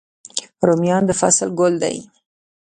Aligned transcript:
رومیان 0.67 1.03
د 1.07 1.11
فصل 1.19 1.49
ګل 1.59 1.73
دی 1.83 1.97